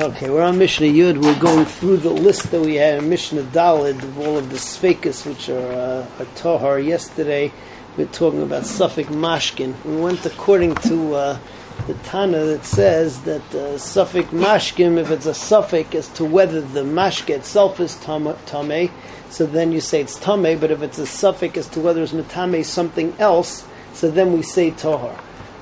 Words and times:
Okay, 0.00 0.30
we're 0.30 0.40
on 0.40 0.56
Mishnah 0.56 0.86
Yud. 0.86 1.22
We're 1.22 1.38
going 1.38 1.66
through 1.66 1.98
the 1.98 2.08
list 2.08 2.52
that 2.52 2.62
we 2.62 2.76
had 2.76 3.02
in 3.02 3.10
Mishnah 3.10 3.42
Dalid 3.42 4.02
of 4.02 4.18
all 4.18 4.38
of 4.38 4.48
the 4.48 4.56
Sfekas, 4.56 5.26
which 5.26 5.50
are, 5.50 6.06
uh, 6.18 6.24
Tohar. 6.36 6.82
Yesterday, 6.82 7.52
we 7.98 8.04
were 8.04 8.10
talking 8.10 8.40
about 8.40 8.64
Suffolk 8.64 9.08
Mashkin. 9.08 9.74
We 9.84 10.00
went 10.00 10.24
according 10.24 10.76
to 10.76 11.14
uh, 11.14 11.38
the 11.86 11.92
Tana 11.92 12.46
that 12.46 12.64
says 12.64 13.20
that 13.24 13.54
uh, 13.54 13.76
Suffolk 13.76 14.28
Mashkim, 14.28 14.96
if 14.96 15.10
it's 15.10 15.26
a 15.26 15.34
suffix 15.34 15.94
as 15.94 16.08
to 16.14 16.24
whether 16.24 16.62
the 16.62 16.82
mashke 16.82 17.28
itself 17.28 17.78
is 17.78 17.94
Tameh, 17.96 18.90
so 19.28 19.44
then 19.44 19.70
you 19.70 19.82
say 19.82 20.00
it's 20.00 20.18
Tameh, 20.18 20.58
but 20.58 20.70
if 20.70 20.80
it's 20.80 20.98
a 20.98 21.06
suffix 21.06 21.58
as 21.58 21.68
to 21.68 21.80
whether 21.80 22.02
it's 22.02 22.12
Matame 22.12 22.64
something 22.64 23.14
else, 23.18 23.66
so 23.92 24.10
then 24.10 24.32
we 24.32 24.40
say 24.40 24.70
Tohar. 24.70 25.20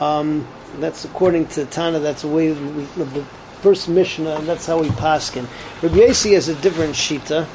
Um, 0.00 0.46
that's 0.78 1.04
according 1.04 1.48
to 1.48 1.66
Tana, 1.66 1.98
that's 1.98 2.22
the 2.22 2.28
way 2.28 2.52
we, 2.52 2.84
the 2.84 3.24
first 3.60 3.88
Mishnah, 3.88 4.36
and 4.36 4.48
that's 4.48 4.66
how 4.66 4.80
we 4.80 4.88
paskin. 4.88 5.46
Rabbi 5.82 5.96
Yossi 5.96 6.34
has 6.34 6.48
a 6.48 6.54
different 6.54 6.94
shita, 6.94 7.46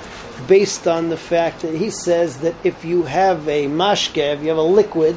based 0.48 0.88
on 0.88 1.10
the 1.10 1.18
fact 1.18 1.62
that 1.62 1.74
he 1.76 1.90
says 1.90 2.38
that 2.40 2.56
if 2.64 2.86
you 2.86 3.04
have 3.04 3.48
a 3.48 3.68
mashke, 3.68 4.34
if 4.34 4.42
you 4.42 4.50
have 4.50 4.58
a 4.58 4.62
liquid, 4.62 5.16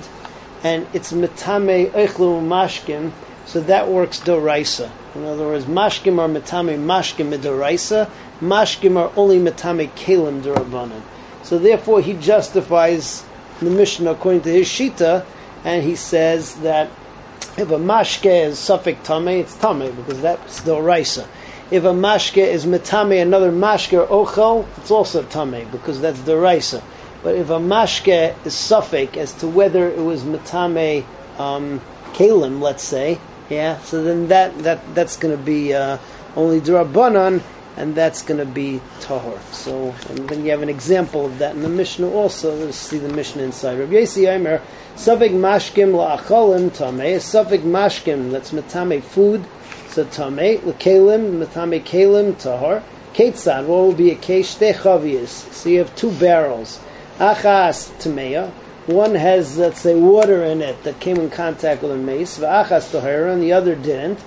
and 0.62 0.86
it's 0.92 1.12
metame 1.12 1.90
eichlu 1.90 2.42
mashkim, 2.42 3.12
so 3.46 3.60
that 3.60 3.88
works 3.88 4.20
doraisa. 4.20 4.90
In 5.14 5.24
other 5.24 5.46
words, 5.46 5.64
mashkim 5.64 6.18
are 6.18 6.28
metame 6.28 6.78
mashkim 6.78 7.36
midoraisa, 7.36 8.10
mashkim 8.40 8.96
are 8.96 9.12
only 9.16 9.38
metame 9.38 9.88
kalim 9.90 10.42
durabanan. 10.42 11.02
So 11.42 11.58
therefore, 11.58 12.00
he 12.00 12.14
justifies 12.14 13.24
the 13.60 13.70
Mishnah 13.70 14.12
according 14.12 14.42
to 14.42 14.52
his 14.52 14.68
shita, 14.68 15.24
and 15.64 15.82
he 15.82 15.96
says 15.96 16.54
that 16.56 16.90
if 17.58 17.70
a 17.70 17.78
mashke 17.78 18.46
is 18.46 18.58
suffix 18.58 19.06
tame, 19.06 19.28
it's 19.28 19.54
tame 19.56 19.94
because 19.96 20.20
that's 20.20 20.60
the 20.62 20.80
raisa. 20.80 21.28
If 21.70 21.84
a 21.84 21.88
mashke 21.88 22.46
is 22.46 22.66
metame, 22.66 23.20
another 23.20 23.50
mashke 23.50 23.98
or 23.98 24.06
ochel, 24.06 24.66
it's 24.78 24.90
also 24.90 25.22
tame 25.24 25.68
because 25.70 26.00
that's 26.00 26.20
the 26.22 26.36
raisa. 26.36 26.82
But 27.22 27.34
if 27.34 27.50
a 27.50 27.58
mashke 27.58 28.34
is 28.46 28.54
suffix 28.54 29.16
as 29.16 29.32
to 29.34 29.48
whether 29.48 29.90
it 29.90 29.98
was 29.98 30.22
metame 30.22 31.04
um, 31.38 31.80
kalim, 32.12 32.60
let's 32.60 32.84
say, 32.84 33.18
yeah, 33.50 33.78
so 33.80 34.04
then 34.04 34.28
that 34.28 34.56
that 34.58 34.94
that's 34.94 35.16
going 35.16 35.36
to 35.36 35.42
be 35.42 35.74
uh, 35.74 35.98
only 36.36 36.60
drabanan, 36.60 37.42
and 37.78 37.94
that's 37.94 38.22
going 38.22 38.38
to 38.38 38.44
be 38.44 38.80
tahor. 39.00 39.40
So, 39.52 39.94
and 40.10 40.28
then 40.28 40.44
you 40.44 40.50
have 40.50 40.62
an 40.62 40.68
example 40.68 41.26
of 41.26 41.38
that 41.38 41.54
in 41.54 41.62
the 41.62 41.68
Mishnah 41.68 42.10
also. 42.10 42.54
Let's 42.54 42.76
see 42.76 42.98
the 42.98 43.08
Mishnah 43.08 43.42
inside. 43.42 43.78
Rabbi 43.78 43.92
Yossi 43.92 44.28
Aimer 44.28 44.60
Suffolk 44.96 45.30
mashkim 45.30 45.92
la'acholim 45.92 46.70
tameh. 46.70 47.20
Suffolk 47.20 47.60
mashkim, 47.60 48.32
that's 48.32 48.50
metame 48.50 49.00
food, 49.00 49.44
so 49.88 50.04
tameh. 50.04 50.64
L'kelim, 50.66 51.38
metame 51.38 51.80
kelim, 51.80 52.36
tahar. 52.36 52.82
Ketzad, 53.14 53.66
what 53.66 53.78
will 53.78 53.92
be 53.92 54.10
a 54.10 54.16
kesh? 54.16 54.58
So 55.52 55.68
you 55.68 55.78
have 55.78 55.94
two 55.94 56.10
barrels. 56.18 56.80
Achas 57.18 57.90
tameya. 58.02 58.50
One 58.86 59.14
has, 59.14 59.56
let's 59.56 59.80
say, 59.80 59.94
water 59.94 60.42
in 60.42 60.62
it 60.62 60.82
that 60.82 60.98
came 60.98 61.18
in 61.18 61.30
contact 61.30 61.82
with 61.82 61.92
a 61.92 61.96
mace. 61.96 62.38
V'achas 62.38 62.90
tahara, 62.90 63.32
and 63.32 63.42
the 63.42 63.52
other 63.52 63.76
didn't. 63.76 64.18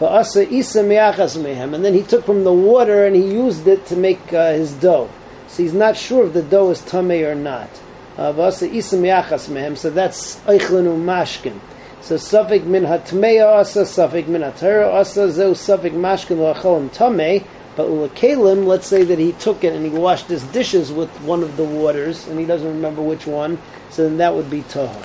And 0.00 1.84
then 1.84 1.94
he 1.94 2.02
took 2.02 2.24
from 2.24 2.44
the 2.44 2.52
water 2.52 3.04
and 3.04 3.16
he 3.16 3.24
used 3.32 3.66
it 3.66 3.86
to 3.86 3.96
make 3.96 4.32
uh, 4.32 4.52
his 4.52 4.72
dough. 4.74 5.10
So 5.48 5.62
he's 5.62 5.74
not 5.74 5.96
sure 5.96 6.26
if 6.26 6.34
the 6.34 6.42
dough 6.42 6.70
is 6.70 6.80
tameh 6.82 7.26
or 7.26 7.34
not. 7.34 7.68
Mehem. 8.16 9.76
So 9.76 9.90
that's 9.90 10.36
eichlenu 10.40 10.98
mashkin. 11.04 11.58
So 12.00 12.14
suffik 12.14 12.64
min 12.64 12.84
hatmeya 12.84 13.58
asa, 13.58 13.80
suffik 13.80 14.28
min 14.28 14.42
hatera 14.42 14.92
asa, 14.94 15.30
zeu 15.30 15.52
suffik 15.52 15.92
mashkin 15.92 16.36
lacholim 16.36 16.90
tameh. 16.90 17.44
But 17.76 17.88
ulakalim, 17.88 18.66
let's 18.66 18.86
say 18.88 19.04
that 19.04 19.18
he 19.20 19.32
took 19.32 19.62
it 19.62 19.72
and 19.72 19.84
he 19.84 19.90
washed 19.90 20.26
his 20.26 20.42
dishes 20.44 20.90
with 20.90 21.10
one 21.20 21.44
of 21.44 21.56
the 21.56 21.62
waters, 21.62 22.26
and 22.26 22.38
he 22.38 22.44
doesn't 22.44 22.66
remember 22.66 23.02
which 23.02 23.24
one, 23.24 23.56
so 23.90 24.02
then 24.02 24.16
that 24.16 24.34
would 24.34 24.50
be 24.50 24.62
tahar. 24.62 25.00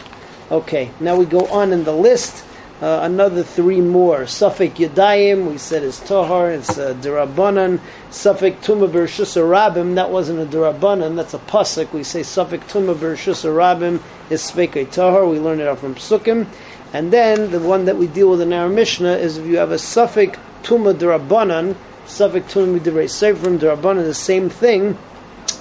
Okay, 0.50 0.90
now 1.00 1.16
we 1.16 1.26
go 1.26 1.46
on 1.48 1.72
in 1.72 1.84
the 1.84 1.94
list. 1.94 2.44
Uh, 2.84 3.00
another 3.04 3.44
three 3.44 3.80
more. 3.80 4.28
Suffolk 4.28 4.74
Yadayim, 4.74 5.50
we 5.50 5.58
said 5.58 5.84
is 5.84 6.02
Tohar, 6.02 6.54
it's 6.54 6.78
uh, 6.78 6.94
Durabanan. 6.96 7.80
Suffolk 8.10 8.60
Tuma 8.60 8.90
Bershus 8.90 9.96
that 9.96 10.12
wasn't 10.12 10.42
a 10.42 10.46
Durabanan, 10.46 11.16
that's 11.16 11.34
a 11.34 11.40
Pasuk. 11.40 11.94
We 11.94 12.04
say 12.04 12.24
Suffolk 12.24 12.60
Tuma 12.68 12.94
Bershus 12.94 13.46
Rabim 13.46 14.02
is 14.30 14.42
Svekei 14.42 14.86
Tohar, 14.86 15.32
we 15.32 15.40
learned 15.40 15.62
it 15.62 15.68
out 15.70 15.80
from 15.80 15.96
Psukim. 15.96 16.46
And 16.92 17.14
then 17.14 17.52
the 17.52 17.62
one 17.62 17.86
that 17.86 17.96
we 17.96 18.06
deal 18.06 18.30
with 18.30 18.42
in 18.42 18.52
our 18.52 18.68
Mishnah 18.68 19.14
is 19.14 19.38
if 19.38 19.46
you 19.46 19.60
have 19.60 19.72
a 19.72 19.80
Suffolk 19.80 20.38
Tuma 20.64 20.94
Durabanan, 20.94 21.78
Suffolk 22.06 22.44
Tuma 22.48 22.82
Divrei 22.82 23.08
Durabanan, 23.60 24.04
the 24.04 24.14
same 24.14 24.50
thing. 24.50 24.98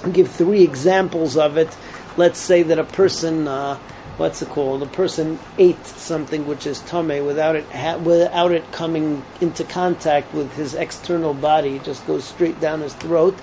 We 0.03 0.11
give 0.11 0.29
three 0.29 0.63
examples 0.63 1.37
of 1.37 1.55
it. 1.55 1.73
Let's 2.17 2.39
say 2.39 2.63
that 2.63 2.77
a 2.77 2.83
person. 2.83 3.47
Uh, 3.47 3.79
what's 4.17 4.41
it 4.41 4.49
called? 4.49 4.81
The 4.81 4.87
person 4.87 5.39
ate 5.57 5.85
something 5.85 6.47
which 6.47 6.65
is 6.65 6.79
tame 6.81 7.25
without 7.25 7.55
it 7.55 7.65
ha- 7.71 7.97
without 7.97 8.51
it 8.51 8.71
coming 8.71 9.23
into 9.41 9.63
contact 9.63 10.33
with 10.33 10.53
his 10.53 10.73
external 10.73 11.33
body. 11.33 11.77
It 11.77 11.83
just 11.83 12.05
goes 12.07 12.23
straight 12.23 12.59
down 12.59 12.81
his 12.81 12.93
throat. 12.93 13.37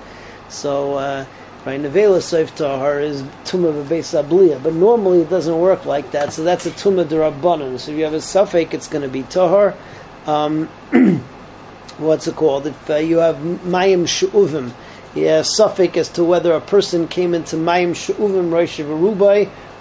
So. 0.48 0.94
Uh, 0.94 1.26
Right, 1.66 1.78
nevela 1.78 2.20
seif 2.20 2.54
tahar 2.54 3.00
is 3.00 3.22
tumah 3.44 3.84
v'beis 3.84 4.18
abliya, 4.18 4.62
but 4.62 4.72
normally 4.72 5.20
it 5.20 5.28
doesn't 5.28 5.58
work 5.60 5.84
like 5.84 6.12
that. 6.12 6.32
So 6.32 6.42
that's 6.42 6.64
a 6.64 6.70
tumah 6.70 7.04
derabbanan. 7.04 7.78
So 7.78 7.92
if 7.92 7.98
you 7.98 8.04
have 8.04 8.14
a 8.14 8.20
suffix, 8.22 8.72
it's 8.72 8.88
going 8.88 9.02
to 9.02 9.10
be 9.10 9.24
tahar. 9.24 9.74
Um, 10.26 10.68
what's 11.98 12.26
it 12.26 12.36
called? 12.36 12.66
If 12.66 12.88
uh, 12.88 12.96
you 12.96 13.18
have 13.18 13.36
mayim 13.36 14.08
she'uvim, 14.08 14.72
yeah, 15.14 15.42
suffix 15.42 15.98
as 15.98 16.08
to 16.12 16.24
whether 16.24 16.54
a 16.54 16.62
person 16.62 17.06
came 17.08 17.34
into 17.34 17.56
mayim 17.56 17.94
she'uvim 17.94 18.50
rosh 18.50 18.78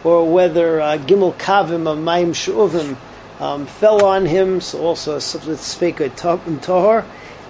or 0.04 0.32
whether 0.32 0.82
uh, 0.82 0.98
Gimel 0.98 1.34
Kavim 1.36 1.88
of 1.88 2.00
Maim 2.00 2.34
Shu'uvim 2.34 2.98
um, 3.40 3.66
fell 3.66 4.06
on 4.06 4.26
him, 4.26 4.62
so 4.62 4.82
also 4.82 5.12
a 5.12 5.16
with 5.16 5.60
Sveka 5.60 6.14
Tahar. 6.62 7.06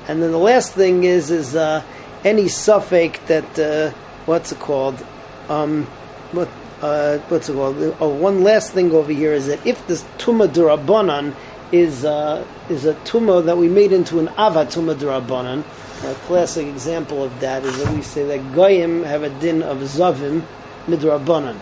And 0.08 0.22
then 0.22 0.32
the 0.32 0.40
last 0.40 0.74
thing 0.74 1.04
is 1.04 1.32
is 1.32 1.56
uh, 1.56 1.84
any 2.24 2.48
suffix 2.48 3.20
that 3.28 3.60
uh, 3.60 3.92
what's 4.26 4.52
it 4.52 4.60
called? 4.60 5.04
Um, 5.48 5.86
what 6.32 6.48
uh, 6.82 7.18
what's 7.30 7.50
it 7.50 7.54
called? 7.54 7.96
Oh, 8.00 8.10
one 8.10 8.44
last 8.44 8.74
thing 8.74 8.92
over 8.92 9.12
here 9.12 9.34
is 9.34 9.48
that 9.48 9.66
if 9.66 9.86
this 9.88 10.04
Tuma 10.18 10.48
Durabanan 10.48 11.36
is 11.72 12.06
uh, 12.06 12.46
is 12.70 12.86
a 12.86 12.94
Tuma 12.96 13.46
that 13.46 13.58
we 13.58 13.68
made 13.68 13.92
into 13.92 14.20
an 14.20 14.30
Ava 14.30 14.66
Tuma 14.66 14.96
Durabanan, 14.96 15.64
a 16.04 16.16
classic 16.26 16.66
example 16.68 17.24
of 17.24 17.40
that 17.42 17.64
is 17.64 17.84
that 17.84 17.94
we 17.94 18.02
say 18.02 18.24
that 18.26 18.54
Goyim 18.54 19.04
have 19.04 19.24
a 19.24 19.30
din 19.30 19.62
of 19.62 19.80
Zavim 19.80 20.44
Midrabanan. 20.88 21.58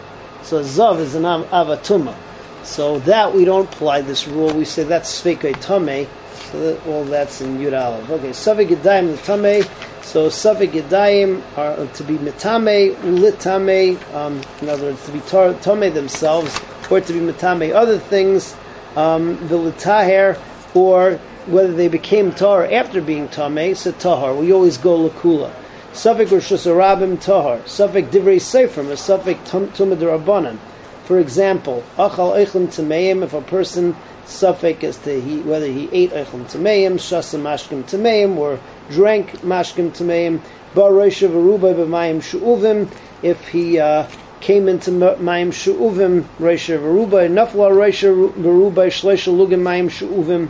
So 0.47 0.61
zav 0.61 0.99
is 0.99 1.13
an 1.13 1.23
avatuma. 1.23 2.15
So 2.63 2.99
that 2.99 3.33
we 3.35 3.43
don't 3.43 3.67
apply 3.73 3.99
this 3.99 4.29
rule. 4.29 4.53
We 4.53 4.63
say 4.63 4.85
that's 4.85 5.21
svekei 5.21 5.59
tame. 5.59 6.07
So 6.51 6.59
that, 6.61 6.87
all 6.87 7.03
that's 7.03 7.41
in 7.41 7.57
Yud 7.57 7.77
Aleph. 7.77 8.09
Okay, 8.09 8.29
Safik 8.29 8.69
Yadayim 8.69 9.21
Tame. 9.25 9.67
So 10.03 10.29
Safik 10.29 10.71
Yadayim 10.71 11.43
are 11.57 11.85
to 11.95 12.03
be 12.05 12.17
Mitame, 12.17 12.95
Ulitame, 12.95 14.01
um, 14.13 14.41
in 14.61 14.69
other 14.69 14.83
words, 14.83 15.05
to 15.05 15.11
be 15.11 15.19
Tame 15.19 15.93
themselves, 15.93 16.57
or 16.89 17.01
to 17.01 17.11
be 17.11 17.19
Mitame 17.19 17.75
other 17.75 17.99
things, 17.99 18.55
um, 18.95 19.35
the 19.49 19.57
Litaher, 19.57 20.39
or 20.73 21.19
whether 21.47 21.73
they 21.73 21.89
became 21.89 22.31
Tahar 22.31 22.71
after 22.71 23.01
being 23.01 23.27
Tame, 23.27 23.75
so 23.75 23.91
Tahar. 23.91 24.33
We 24.33 24.53
always 24.53 24.77
go 24.77 25.09
Lakula. 25.09 25.51
Suffolk 25.97 26.27
Rishus 26.27 26.67
Arabim 26.67 27.19
Tahar, 27.19 27.67
Suffolk 27.67 28.11
Divrei 28.11 28.35
Seifrim, 28.35 28.91
a 28.91 28.95
Suffolk 28.95 29.37
Tumad 29.45 29.97
Rabbanan. 29.97 30.59
For 31.05 31.17
example, 31.17 31.83
Achal 31.97 32.37
Eichlim 32.37 32.67
Tameim, 32.67 33.23
if 33.23 33.33
a 33.33 33.41
person 33.41 33.95
Suffolk 34.27 34.83
as 34.83 34.97
to 34.99 35.19
he, 35.19 35.39
whether 35.39 35.65
he 35.65 35.89
ate 35.91 36.11
Eichlim 36.11 36.45
Tameim, 36.51 36.99
Shasa 36.99 37.41
Mashkim 37.41 37.81
Tameim, 37.85 38.37
or 38.37 38.59
drank 38.91 39.31
Mashkim 39.41 39.89
Tameim, 39.89 40.39
Bar 40.75 40.91
Roishav 40.91 41.31
Arubai 41.31 41.73
B'mayim 41.73 42.21
Shu'uvim, 42.21 42.91
if 43.23 43.47
he 43.47 43.79
uh, 43.79 44.07
came 44.39 44.67
into 44.67 44.91
Mayim 44.91 45.51
Shu'uvim, 45.51 46.25
Roishav 46.39 46.81
Arubai, 46.81 47.27
Nafla 47.27 47.71
Roishav 47.71 48.33
Arubai, 48.33 48.89
Shleisha 48.89 49.33
Lugim 49.35 49.61
Mayim 49.61 49.89
Shu'uvim, 49.89 50.49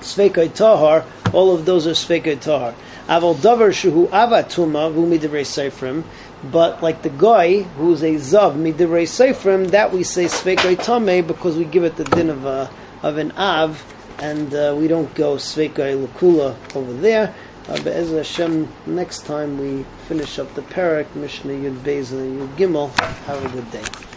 Sveikai 0.00 0.54
Tahar, 0.54 1.04
all 1.32 1.54
of 1.54 1.64
those 1.64 1.86
are 1.86 1.92
Sveikai 1.92 2.40
Tahar. 2.40 2.74
Aval 3.08 3.34
davar 3.34 3.70
shuhu 3.70 4.08
avatuma 4.08 4.92
vu 4.92 5.04
midivrei 5.04 5.42
seifrim. 5.42 6.04
But 6.44 6.82
like 6.82 7.02
the 7.02 7.10
guy 7.10 7.62
who's 7.62 8.02
a 8.02 8.14
zav 8.14 8.54
midivrei 8.54 9.02
seifrim, 9.02 9.70
that 9.72 9.92
we 9.92 10.04
say 10.04 10.24
sveikai 10.24 10.82
tame 10.82 11.26
because 11.26 11.56
we 11.56 11.64
give 11.64 11.84
it 11.84 11.96
the 11.96 12.04
din 12.04 12.30
of 12.30 12.46
a, 12.46 12.70
of 13.02 13.18
an 13.18 13.32
av, 13.32 13.84
and 14.20 14.54
uh, 14.54 14.74
we 14.78 14.88
don't 14.88 15.12
go 15.14 15.36
sveikai 15.36 16.06
lukula 16.06 16.56
over 16.76 16.92
there. 16.94 17.34
Uh, 17.68 17.74
as 17.86 18.10
Hashem, 18.10 18.68
next 18.86 19.26
time 19.26 19.58
we 19.58 19.84
finish 20.08 20.38
up 20.38 20.54
the 20.54 20.62
parak, 20.62 21.14
Mishnah 21.14 21.52
Yud 21.52 21.76
Beis 21.80 22.12
and 22.12 22.40
Yud 22.40 22.56
Gimel. 22.56 22.90
Have 23.26 23.44
a 23.44 23.48
good 23.48 23.70
day. 23.70 24.09